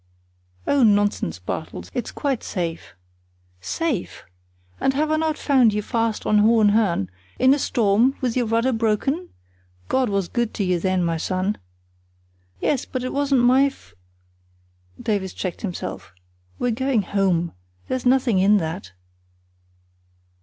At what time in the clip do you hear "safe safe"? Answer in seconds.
2.41-4.23